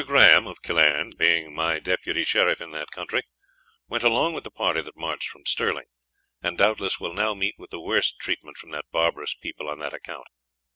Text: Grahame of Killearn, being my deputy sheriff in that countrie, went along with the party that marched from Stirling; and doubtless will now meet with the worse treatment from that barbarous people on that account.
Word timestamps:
Grahame 0.03 0.47
of 0.47 0.63
Killearn, 0.63 1.15
being 1.15 1.53
my 1.53 1.77
deputy 1.77 2.23
sheriff 2.23 2.59
in 2.59 2.71
that 2.71 2.89
countrie, 2.89 3.21
went 3.87 4.03
along 4.03 4.33
with 4.33 4.43
the 4.43 4.49
party 4.49 4.81
that 4.81 4.97
marched 4.97 5.29
from 5.29 5.45
Stirling; 5.45 5.85
and 6.41 6.57
doubtless 6.57 6.99
will 6.99 7.13
now 7.13 7.35
meet 7.35 7.53
with 7.59 7.69
the 7.69 7.79
worse 7.79 8.11
treatment 8.11 8.57
from 8.57 8.71
that 8.71 8.85
barbarous 8.91 9.35
people 9.35 9.69
on 9.69 9.77
that 9.77 9.93
account. 9.93 10.25